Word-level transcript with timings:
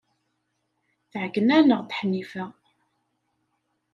Tɛeyyen-aneɣ-d 1.11 1.89
Ḥnifa. 1.99 2.45